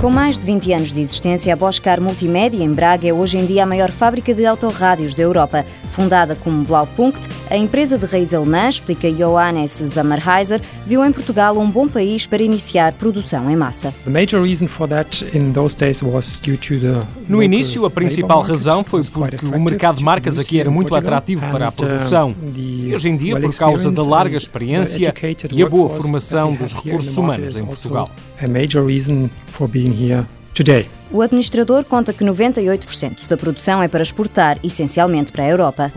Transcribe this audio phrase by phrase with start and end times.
[0.00, 3.44] Com mais de 20 anos de existência, a Boscar Multimédia em Braga é hoje em
[3.44, 5.62] dia a maior fábrica de autorrádios da Europa.
[5.90, 11.68] Fundada como Blaupunkt, a empresa de raiz alemã, explica Johannes Zammerheiser, viu em Portugal um
[11.68, 13.92] bom país para iniciar produção em massa.
[17.28, 21.44] No início, a principal razão foi porque o mercado de marcas aqui era muito atrativo
[21.50, 22.34] para a uh, produção.
[22.54, 25.12] E hoje em dia, por causa da larga experiência
[25.50, 28.10] e a boa formação dos recursos humanos em Portugal
[29.46, 30.88] for being here today.
[31.12, 35.92] O administrador conta que 98% da produção é para exportar, essencialmente para a Europa.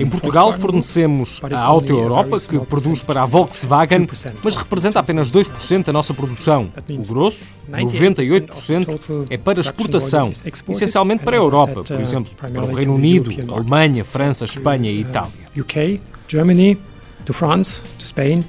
[0.00, 4.08] Em Portugal fornecemos a Auto Europa, que produz para a Volkswagen,
[4.42, 6.70] mas representa apenas 2% da nossa produção.
[6.88, 10.32] O grosso, 98%, é para exportação,
[10.70, 15.30] essencialmente para a Europa, por exemplo, para o Reino Unido, Alemanha, França, Espanha e Itália.
[15.58, 16.78] UK, Germany,
[17.26, 18.42] to France, to Spain,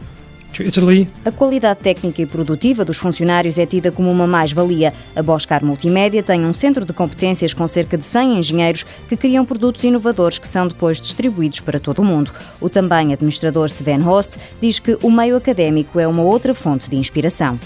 [1.23, 4.93] a qualidade técnica e produtiva dos funcionários é tida como uma mais-valia.
[5.15, 9.45] A Boscar Multimédia tem um centro de competências com cerca de 100 engenheiros que criam
[9.45, 12.31] produtos inovadores que são depois distribuídos para todo o mundo.
[12.59, 16.97] O também administrador Sven Host diz que o meio académico é uma outra fonte de
[16.97, 17.59] inspiração.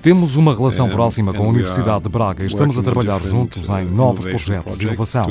[0.00, 3.84] Temos uma relação próxima com a Universidade de Braga e estamos a trabalhar juntos em
[3.84, 5.26] novos projetos de inovação.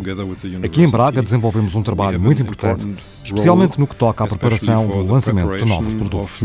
[0.63, 2.87] Aqui em Braga desenvolvemos um trabalho muito importante,
[3.23, 6.41] especialmente no que toca à preparação preparação do lançamento de novos produtos.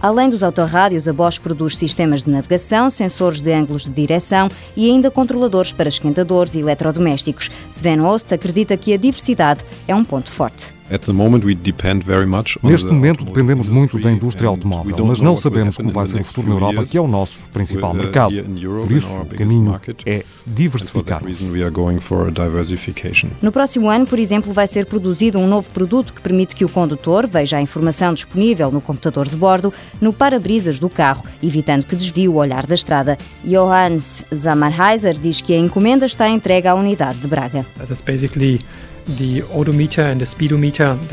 [0.00, 4.90] Além dos autorrádios, a Bosch produz sistemas de navegação, sensores de ângulos de direção e
[4.90, 7.50] ainda controladores para esquentadores e eletrodomésticos.
[7.70, 10.79] Sven Ost acredita que a diversidade é um ponto forte.
[12.62, 16.48] Neste momento dependemos muito da indústria automóvel, mas não sabemos como vai ser o futuro
[16.48, 18.34] na Europa, que é o nosso principal mercado.
[18.82, 21.22] Por isso, o caminho é diversificar.
[23.40, 26.68] No próximo ano, por exemplo, vai ser produzido um novo produto que permite que o
[26.68, 31.94] condutor veja a informação disponível no computador de bordo no para-brisas do carro, evitando que
[31.96, 33.16] desvie o olhar da estrada.
[33.44, 37.64] Johannes Zammerheiser diz que a encomenda está entregue à unidade de Braga.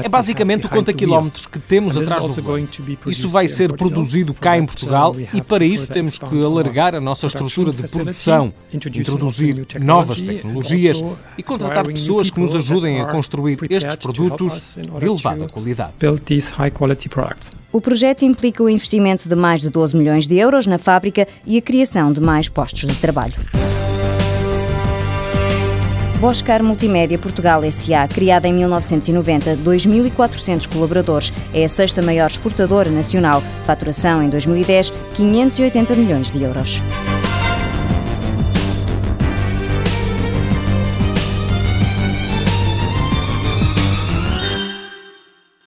[0.04, 2.82] É basicamente o conta-quilómetros que temos atrás do volante.
[3.08, 7.28] Isso vai ser produzido cá em Portugal e para isso temos que alargar a nossa
[7.28, 11.04] estrutura de produção, introduzir novas tecnologias
[11.38, 15.94] e contratar pessoas que nos ajudem a construir estes produtos de elevada qualidade.
[17.72, 21.58] O projeto implica o investimento de mais de 12 milhões de euros na fábrica e
[21.58, 23.36] a criação de mais postos de trabalho.
[26.20, 33.44] Boscar Multimédia Portugal S.A., criada em 1990, 2.400 colaboradores, é a sexta maior exportadora nacional.
[33.66, 36.82] Faturação em 2010, 580 milhões de euros.